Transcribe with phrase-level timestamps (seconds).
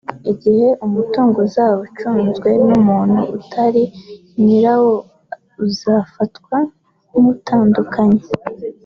[0.31, 3.83] Igihe umutungo uzaba ucunzwe n’umuntu utari
[4.43, 4.93] nyirawo
[5.65, 6.57] uzafatwa
[7.19, 8.21] nk’utandagaye